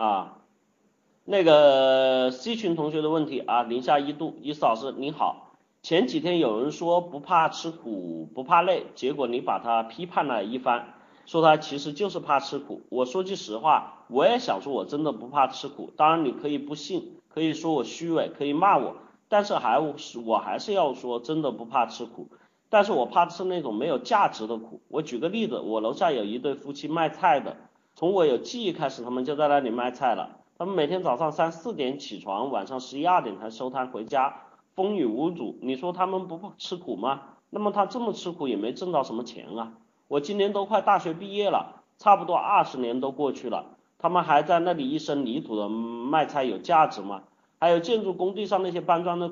[0.00, 0.36] 啊。
[1.24, 5.52] 那个 C 群同学的问题啊，零下一度，伊思老师你好，
[5.82, 10.94] 前几天有人说不怕吃苦不怕累，结果你把他批判了一番，
[11.26, 12.80] 说他其实就是怕吃苦。
[12.88, 18.96] 我说句实话，我也想说我真的不怕吃苦，当然你可以不信，可以说我虚伪，可以骂我，
[19.28, 22.26] 但是还我还是要说真的不怕吃苦，
[22.68, 24.80] 但是我怕吃那种没有价值的苦。
[24.88, 27.56] 我举个例子，我楼下有一对夫妻卖菜的，
[28.00, 30.38] 从我有记忆开始，他们就在那里卖菜了。
[30.56, 35.58] 他们每天早上三四点起床，晚上十一二点才收摊回家，风雨无阻。
[35.60, 37.20] 你说他们不吃苦吗？
[37.50, 39.74] 那么他这么吃苦也没挣到什么钱啊。
[40.08, 43.66] 我今年都快大学毕业了，差不多二十年都过去了，
[43.98, 47.24] 他们还在那里一身泥土的卖菜有价值吗？
[47.58, 49.30] 还有建筑工地上那些搬砖的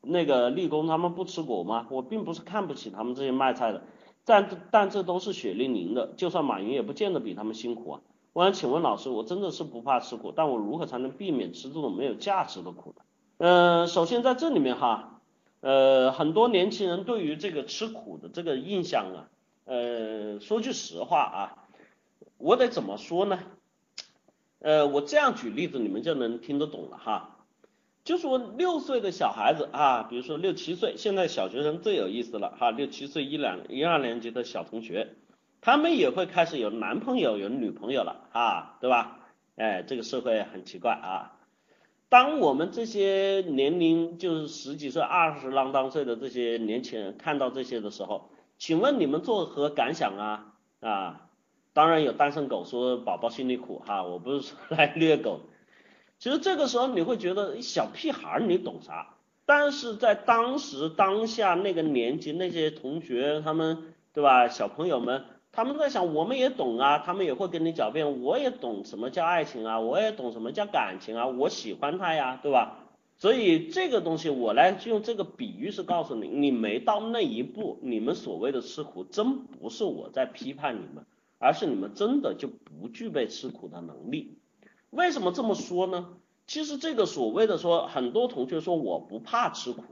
[0.00, 1.86] 那个力工，他们不吃苦吗？
[1.88, 3.84] 我并不是看不起他们这些卖菜的，
[4.24, 8.00] 但但这都是血淋淋的，就算马云也不见得比他们辛苦啊。
[8.32, 13.02] 我想请问老师，我真的是不怕吃苦，但我如何才能避免吃这种没有价值的苦呢？
[13.38, 15.20] 嗯，首先在这里面哈，
[15.60, 19.28] 呃，很多年轻人对于这个吃苦的这个印象啊，
[19.64, 21.68] 呃，说句实话啊，
[22.36, 23.40] 我得怎么说呢？
[24.60, 27.36] 呃，我这样举例子你们就能听得懂了哈。
[28.04, 35.14] 就说六岁的小孩子啊，比如说六七岁，现在小学生最有意思了哈，六七岁一两一二年级的小同学。
[35.60, 39.18] 他们也会开始有男朋友有女朋友了啊，对吧？
[39.56, 41.32] 哎，这个社会很奇怪啊。
[42.08, 50.54] 当我们这些年龄就是十几岁、二十郎当岁的这些年轻人看到这些的时候，请问你们作何感想啊？
[50.80, 51.28] 啊，
[51.72, 55.40] 当然有单身狗说宝宝心里苦哈，我不是说来虐狗。
[56.20, 59.16] 其实这个时候你会觉得小屁孩你懂啥？
[59.44, 64.46] 但是在当时当下那个年纪那些同学他们对吧？
[64.46, 65.24] 小朋友们。
[65.58, 72.84] 他们在想，我们也懂啊，他们也会跟你狡辩，我也懂什么叫爱情啊，我也懂什么叫感情啊，我喜欢他呀，对吧？
[73.16, 81.04] 所以这个东西我来就用这个比喻是告诉你，你没到那一步，你们所谓的吃苦，真不是我在批判你们，
[81.40, 84.38] 而是你们真的就不具备吃苦的能力。
[84.90, 86.10] 为什么这么说呢？
[86.46, 89.82] 其实这个所谓的说，很多同学说我不怕吃苦，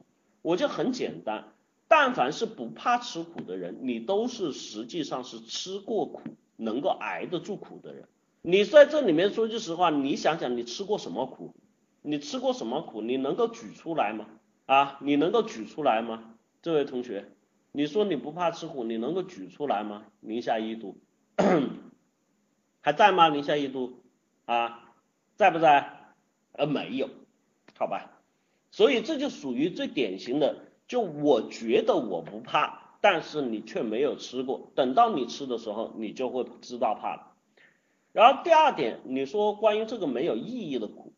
[0.43, 1.49] 我就很简单。
[1.89, 6.21] 但凡是不怕吃苦的人，你都是实际上是吃过苦，
[6.57, 8.09] 能够挨得住苦的人。
[8.43, 11.55] 你在这里面说句实话，你想想你吃过什么苦？
[12.03, 13.03] 你吃过什么苦？
[13.03, 14.27] 你能够举出来吗？
[14.67, 16.35] 啊，你能够举出来吗？
[16.63, 17.29] 这位同学，
[17.73, 20.05] 你说你不怕吃苦，你能够举出来吗？
[20.21, 20.99] 零下一度，
[22.83, 23.29] 还在吗？
[23.29, 24.03] 零下一度
[24.45, 24.93] 啊，
[25.37, 25.93] 在不在？
[26.53, 27.11] 呃，没有，
[27.79, 28.11] 好吧。
[28.71, 30.66] 所以这就属于最典型的。
[30.89, 37.33] 就我觉得我不怕，但是你却没有吃过，等到你吃的时候，你就会知道怕了。
[38.13, 41.13] 然后第二点，你说关于这个没有意义的苦，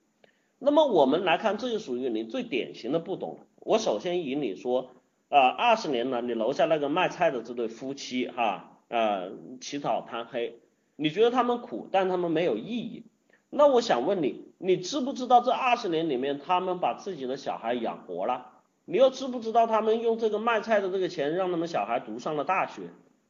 [0.58, 3.40] 那么我们来看，这就属于你最典型的不懂。
[3.60, 4.90] 我首先以你说，
[5.28, 9.30] 啊，二十年了，你楼下那个卖菜的这对夫妻，哈，呃，
[9.60, 10.58] 起早贪黑，
[10.96, 13.04] 你觉得他们苦，但他们没有意义。
[13.50, 18.57] 那我想问你，你知不知道这二十年里面，他们把自己的小孩养活了？
[18.90, 22.84] 你又知不知道他们用这个卖菜的这个钱让他们小孩读上了大学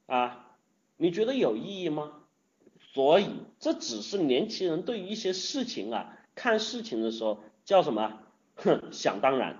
[0.06, 0.46] 啊？
[0.96, 2.12] 你觉得有意义吗？
[2.94, 3.26] 所以
[3.58, 8.20] 这只是年轻人对于一些事情啊看事情的时候叫什么？
[8.54, 9.56] 哼，想当然。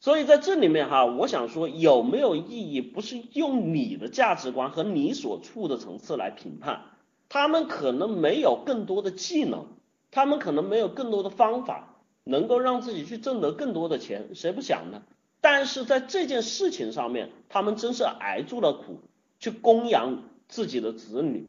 [0.00, 6.80] 所以在这里面哈，我想说有没有意义，不是用你的价值观和你所处的层次来评判。
[7.28, 9.66] 他们可能没有更多的技能，
[10.10, 15.02] 他们可能没有更多的方法，能够让自己去挣得更多的钱，谁不想呢？
[15.42, 19.00] 但是在这件事情上面，他们真是挨住了苦，
[19.40, 21.48] 去供养自己的子女。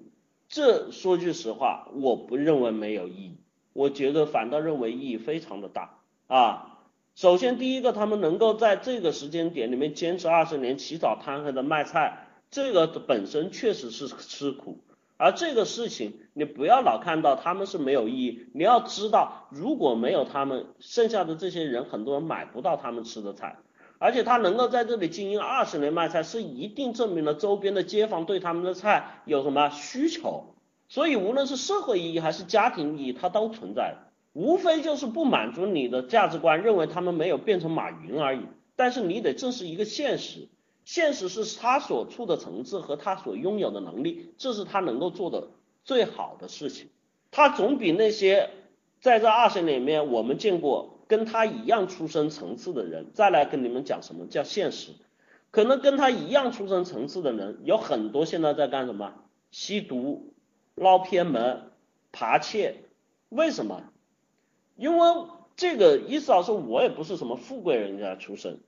[0.50, 3.38] 这说句实话，我不认为没有意义，
[3.72, 6.80] 我觉得反倒认为意义非常的大啊。
[7.16, 14.80] 首先第一个，他们能够在这个时间点里面坚持二十年起早贪黑的卖菜，这个本身确实是吃苦。
[15.18, 23.58] 而这个事情，你不要老看到他们是没有意义，你要知道，如果没有他们，剩下的这些人很多人买不到他们吃的菜。
[24.04, 30.56] 而且他能够在这里经营二十年卖菜，是一定证明了周边的街坊对他们的菜有什么需求。
[30.90, 33.96] 所以无论是社会意义还是家庭意义，它都存在。
[34.34, 38.42] 无非就是不满足你的价值观，认为他们没有变成马云而已。
[38.76, 40.50] 但是你得正视一个现实，
[40.84, 45.48] 现实是他所处的层次和他所拥有的能力，这是他能够做的
[45.86, 46.90] 最好的事情。
[47.32, 48.50] 他总比那些
[49.00, 50.93] 在这二十年里面我们见过。
[51.08, 54.92] 跟他一样出身层次的人，再来跟你们讲什么叫现实，
[55.52, 59.14] 可能跟他一样出身层次的人有很多，现在在干什么？
[59.52, 60.34] 吸毒、
[60.76, 61.72] 捞偏门、
[62.12, 62.84] 扒窃，
[63.30, 63.84] 为什么？
[64.76, 65.08] 因为
[65.56, 68.60] 这个意思老师，我也不是什么富贵人家出身，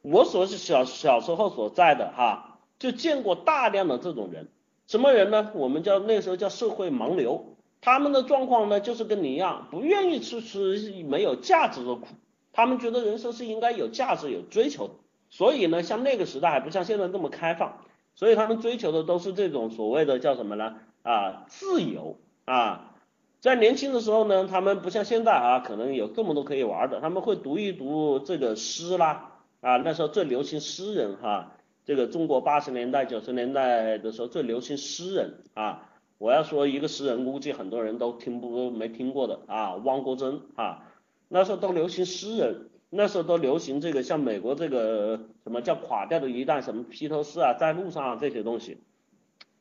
[0.00, 4.48] 我所是小小时候所在的哈，就见过大量的这种人，
[4.86, 5.50] 什么人呢？
[5.54, 12.06] 我们叫那时候叫社会盲流，他们的状况呢，就是跟你一样，不愿意去吃没有价值的苦，
[12.52, 14.94] 他们觉得人生是应该有价值、有追求的，
[15.28, 17.78] 所以呢，像那个时代还不像现在这么开放。
[18.16, 20.74] 所以他们追求的都是这种所谓的叫什么呢？
[21.02, 22.18] 啊，自由。
[22.44, 22.92] 啊，
[23.40, 31.52] 在年轻的时候呢，他们不像现在啊，可能有这么多可以玩的，他们会读一读这个诗啦，啊，那时候最流行诗人哈，
[31.86, 35.44] 这个中国八十年代九十年代的时候最流行诗人。
[35.54, 35.89] 啊，
[36.20, 40.84] 我要说一个诗人，估计很多人都听不没听过的啊，汪国真啊，
[41.28, 42.66] 那时候都流行诗人。
[42.92, 48.78] 那时候都流行这个，像美国这个什么叫垮掉的一代，什么披头士啊，在路上啊这些东西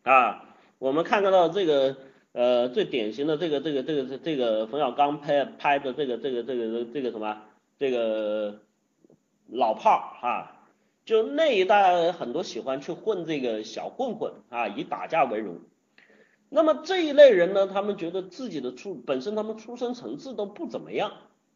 [0.01, 1.95] 啊，我们看得到这个
[2.31, 7.37] 呃最典型的这个这个这个这个冯小刚拍拍的这个这个这个这个什么
[7.77, 8.61] 这个
[9.47, 10.65] 老炮儿哈，
[11.05, 15.59] 就那一代很多喜欢去混这个小混混啊，以打架为荣。
[16.49, 21.11] 那么这一类人呢，他们觉得自己的出本身他们出身层次都不怎么样。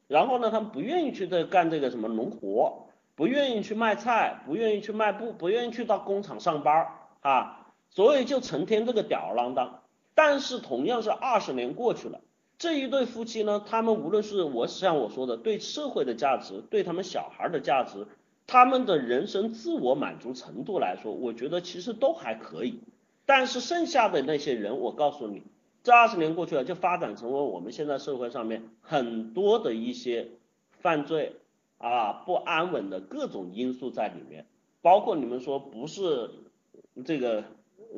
[0.07, 6.89] 然后呢，他们不愿意去这干这个什么农活，不愿意去卖菜，不愿意去卖布，不愿意去到工厂上班
[7.21, 9.81] 啊，所以就成天这个吊儿郎当。
[10.13, 12.21] 但是同样是二十年过去了，
[12.59, 18.05] 这一对夫妻呢，他们无论是我像我说的对社会的价值，对他们小孩的价值，
[18.45, 22.81] 他们的人生自我满足程度来说，我觉得其实都还可以。
[23.25, 25.43] 但是剩下的那些人，我告诉你。
[25.83, 30.29] 这二十年过去了，就发展成为我们现在社会上面很多的一些
[30.79, 31.35] 犯罪
[31.77, 34.45] 啊不安稳的各种因素在里面，
[34.81, 36.29] 包括你们说不是
[37.03, 37.43] 这个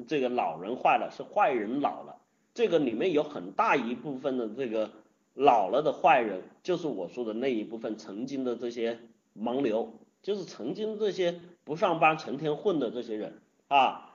[0.07, 2.17] 这个老人坏了，是坏人老了，
[2.55, 4.89] 这个里面有很大一部分的这个
[5.35, 8.97] 老了的坏人，就是我说的那一部分曾经的这些
[9.37, 9.93] 盲流，
[10.23, 14.09] 就是曾经这些不上班成天混的这些人啊。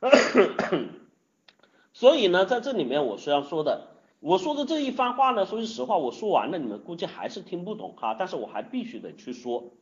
[1.92, 3.88] 所以呢，在这里面我是要说的，
[4.20, 9.72] 我说的这一番话呢，说句实话，我说完了，你们估计还是听不懂哈，但是我还必须得去说。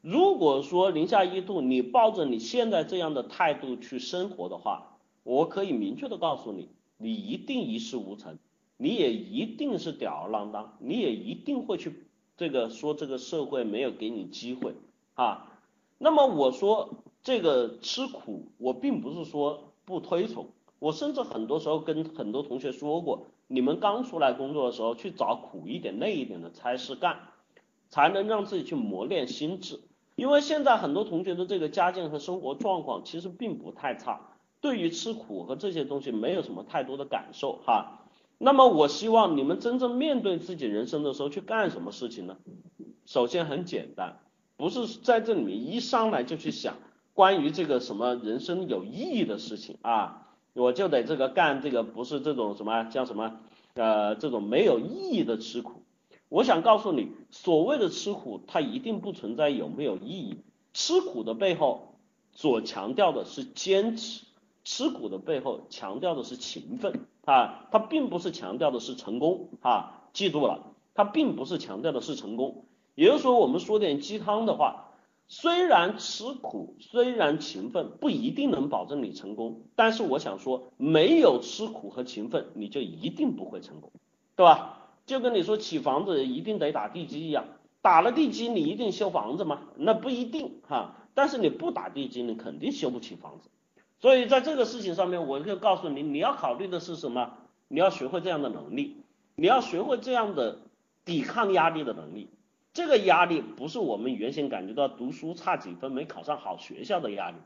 [0.00, 6.68] 如果说零下一度，你抱着你现在这样的态度去生活的话，我可以明确的告诉你，
[6.98, 8.38] 你一定一事无成，
[8.76, 14.74] 你也一定是吊儿郎当，你也一定会去这个说这个社会没有给你机会
[15.14, 15.52] 啊。
[15.98, 20.48] 那么我说这个吃苦，我并不是说不推崇。
[20.78, 27.20] 我甚至很多时候跟很多同学说过，你们刚出来工作的时候，去找苦一点、累一点的差事干，
[27.88, 29.80] 才能让自己去磨练心智。
[30.16, 34.20] 因为现在很多同学的这个家境和生活状况其实并不太差，
[34.60, 38.00] 对于吃苦和这些东西没有什么太多的感受哈。
[38.38, 42.36] 那么我希望你们真正面对自己人生的时候去干什么事情呢？
[43.06, 44.18] 首先很简单，
[44.56, 46.74] 不是在这里面一上来就去想
[47.14, 50.18] 关于这个什么人生有意义的事情啊。
[50.54, 53.40] 我就得这个干这个不是这种什么叫什么
[53.72, 55.82] 呃这种没有意义的吃苦。
[56.28, 60.42] 我想告诉你，所谓的吃苦，它一定不存在有没有意义。
[60.74, 61.94] 吃苦的背后
[62.32, 64.24] 所强调的是坚持，
[64.62, 72.66] 吃苦的背后强调的是勤奋啊，它并不是强调的是成功啊，记住了，它并不是强调的是成功。
[72.94, 74.90] 也就是说，我们说点鸡汤的话。
[75.28, 79.62] 虽然吃苦，虽然勤奋，不一定能保证你成功。
[79.76, 83.90] 但是我想说，没有吃苦和勤奋，你就一定不会成功，
[84.36, 84.78] 对吧？
[85.06, 87.44] 就跟你说起房子一定得打地基一样，
[87.80, 89.62] 打了地基你一定修房子吗？
[89.76, 90.96] 那不一定哈。
[91.14, 93.48] 但是你不打地基，你肯定修不起房子。
[94.00, 97.32] 所以在这个事情上面，我就告诉你，你要考虑的是什么？
[97.68, 98.98] 你要学会这样的能力，
[99.34, 100.58] 你要学会这样的
[101.04, 102.28] 抵抗压力的能力。
[102.72, 107.36] 这个压力不是我们原先感觉到读书差几分没考上好学校的压力，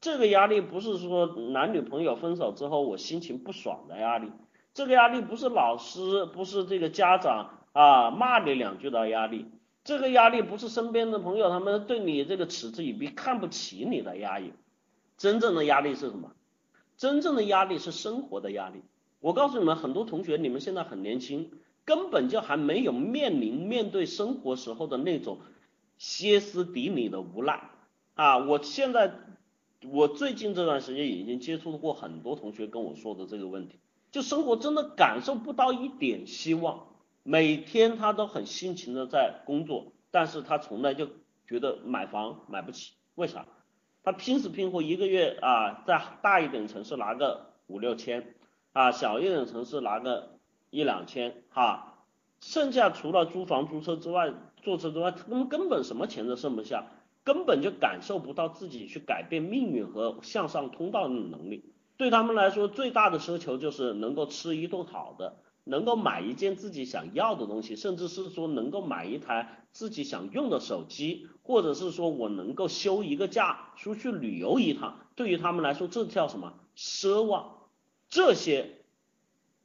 [0.00, 4.32] 这个压力不是说男女朋友分手之后我心情不爽的压力，
[4.72, 9.46] 这个压力不是老师不是这个家长啊骂你两句的压力，
[9.84, 14.54] 这个压力不是身边的朋友他们对你这个嗤之以鼻看不起你的压力，
[15.18, 16.32] 真正的压力是什么？
[16.96, 18.80] 真正的压力是生活的压力。
[19.20, 21.50] 我告诉你们，很多同学你们现在很年轻。
[21.90, 25.40] 根本就还没有面临面对生活时候的那种
[25.98, 27.68] 歇斯底里的无奈
[28.14, 28.38] 啊！
[28.38, 29.12] 我现在
[29.90, 33.80] 我最近这段时间已经接触过很多同学跟我说的这个问题，
[34.12, 36.86] 就生活真的感受不到一点希望，
[37.24, 41.08] 每天他都很辛勤的在工作，但是他从来就
[41.48, 43.48] 觉得买房买不起，为啥？
[44.04, 48.36] 他拼死拼活一个月啊，在大一点城市拿个五六千
[48.74, 50.38] 啊，小一点城市拿个。
[50.70, 51.98] 一两千哈，
[52.40, 56.86] 剩下除了租房、租车之外，坐车之外，他们根本什么钱都剩不下，
[57.24, 61.72] 根本就感受不到自己去改变命运和向上通道的能力。
[61.96, 75.00] 对他们来说，最大的奢求就是能够吃一顿好的，能够买一件自己想要的东西，甚至是说能够买一台自己想用的手机，或者是说我能够休一个假出去旅游一趟。
[75.14, 77.58] 对于他们来说，这叫什么奢望？
[78.08, 78.79] 这些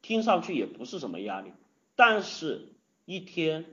[0.05, 1.51] 听上去也不是什么压力。
[1.95, 2.67] 但是，
[3.05, 3.65] 一天、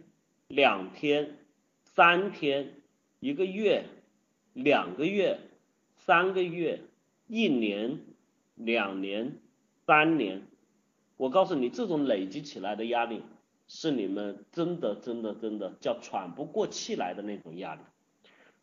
[0.49, 1.37] 两天、
[1.85, 2.73] 三天、
[3.21, 3.85] 一个月、
[4.55, 5.41] 两个月、
[5.95, 6.81] 三个月、
[7.27, 8.01] 一年、
[8.55, 9.41] 两年、
[9.85, 10.47] 三年，
[11.19, 13.21] 我告诉你，这种累积起来的压力，
[13.69, 17.83] 是你们真的、真的、真的叫喘不过气来的那种压力。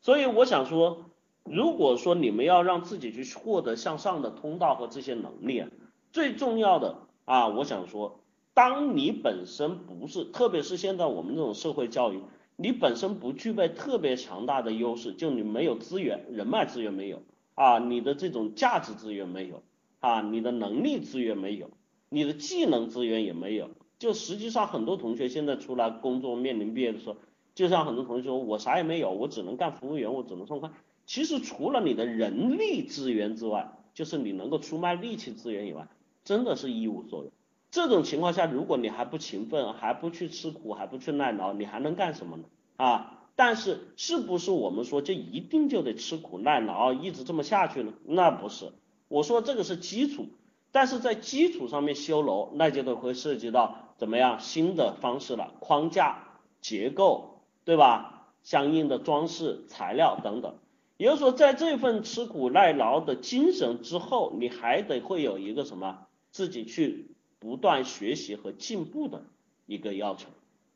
[0.02, 1.12] 所以，我想说，
[1.44, 5.70] 如果说你们要让自己去获得向上的通道和这些能力啊，
[6.12, 8.22] 最重要的啊，我想说。
[8.56, 12.22] 当你本身不是，特别是现在我们这种社会教育，
[12.56, 17.22] 你本身不具备特别强大的优势，就你没有资源，人脉资源没有
[17.54, 19.62] 啊，你的这种价值资源没有
[20.00, 21.70] 啊，你的能力资源没有，
[22.10, 23.70] 你的技能资源也没有。
[24.00, 27.18] 就实际上很多同学现在出来工作面临毕业的时候，
[27.54, 30.72] 就像很多同学说，我啥也没有，我只能干服务员，我只能送快。
[31.06, 35.88] 其实除了你的人力资源之外，就是你能够出卖力气资源以外，
[36.24, 37.32] 真的是一无所有。
[37.72, 42.44] 这种情况下，如果你还不勤奋，还不去吃苦，还不去耐劳，你还能干什么呢？
[42.78, 43.16] 啊！
[43.36, 47.94] 但是是不是我们说就一定就得吃苦耐劳，一直这么下去呢？
[48.04, 48.74] 那不是，
[49.08, 50.28] 我说这个是基础，
[50.72, 56.24] 但是在基础上面修楼，那就得会涉及到怎么样新的方式了，框架、
[56.60, 58.16] 结构，对吧？
[58.44, 60.56] 相应的装饰、材料等等。
[60.98, 67.08] 也就是说，在这份吃苦耐劳的精神之后，你还得会有一个什么，自己去。
[67.42, 69.24] 不断学习和进步的
[69.66, 70.28] 一个要求，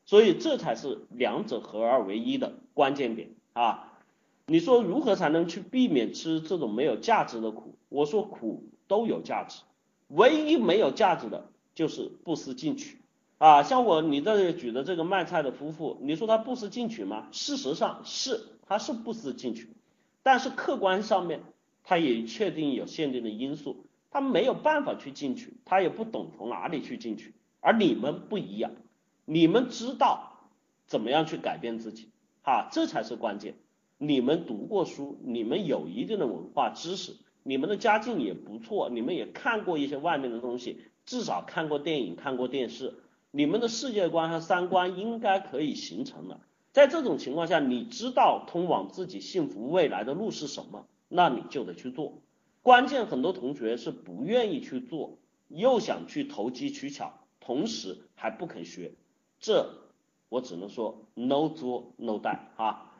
[0.06, 3.92] 所以这才是两者合二为一的关键点啊！
[4.46, 7.74] 你说如何才能去避免吃这种没有价值的苦？
[7.90, 9.60] 我说苦都有价值，
[10.08, 12.96] 唯一没有价值的就是不思进取
[13.36, 13.62] 啊！
[13.62, 17.28] 像我你这里举的这个卖菜的夫妇，你说他不思进取吗？
[17.30, 19.68] 事实上是他是不思进取，
[20.22, 21.42] 但是客观上面
[21.82, 23.83] 他也确定有限定的因素。
[24.14, 28.70] 他没有办法去进去，他也不懂从哪里去进去，而你们不一样，
[29.24, 30.38] 你们知道
[30.86, 32.10] 怎么样去改变自己，
[32.44, 33.56] 哈，这才是关键。
[33.98, 42.94] 你们读过书，你们有一定的文化知识，你们的家境也不错，你们也看过一些外面的东西，至少看过电影，看过电视，
[43.32, 46.40] 你们的世界观和三观应该可以形成了。
[46.70, 52.22] 在这种情况下，你知道通往自己幸福未来的路是什么，那你就得去做。
[52.64, 55.18] 关键很多同学是不愿意去做，
[55.48, 58.92] 又想去投机取巧，同时还不肯学，
[59.38, 59.68] 这
[60.30, 62.90] 我只能说 no 做 no die 啊。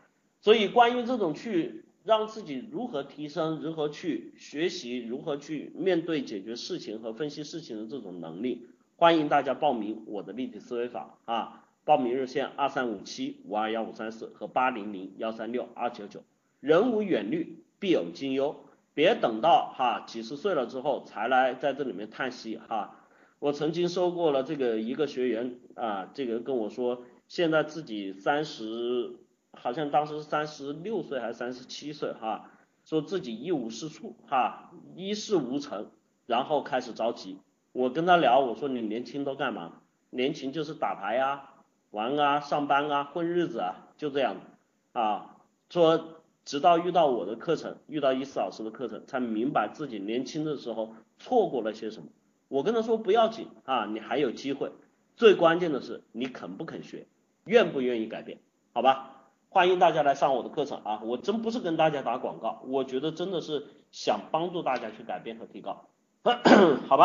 [0.42, 8.66] 所以关于这种去让自己如何提升，如何去学习，如何去面对解决事情和分析事情的这种能力，
[8.97, 11.64] 欢迎大家报名我的立体思维法啊。
[11.87, 16.23] 报名热线二三五七五二幺五三四和八零零幺三六二九九。
[16.61, 18.56] 人无远虑，必有近忧。
[18.95, 22.97] 别等到哈几十岁了之后才来在这里面叹息哈。
[23.41, 29.17] 我曾经收过了这个一个学员啊，这个跟我说，现在自己三十，
[29.53, 32.51] 好像当时三十六岁还是三十七岁哈，
[32.85, 35.91] 说自己一无是处哈，一事无成，
[36.25, 37.39] 然后开始着急。
[37.73, 39.73] 我跟他聊，我说你年轻都干嘛？
[40.11, 41.55] 年轻就是打牌啊，
[41.91, 44.37] 玩啊，上班啊，混日子啊，就这样
[44.93, 45.37] 啊，
[45.69, 46.21] 说。
[46.45, 52.09] 直到遇到我的课程，遇到伊思老师的课程，才明白自己年轻的时候错过了些什么。
[52.49, 54.71] 我跟他说不要紧啊，你还有机会。
[55.17, 57.07] 最关键的是你肯不肯学，
[57.45, 58.39] 愿不愿意改变，
[58.73, 59.11] 好吧？
[59.49, 61.01] 欢迎大家来上我的课程啊！
[61.05, 65.87] 我真不是跟大家打广告，我觉得真的是想帮助大家去改变和提高，
[66.89, 67.03] 好吧？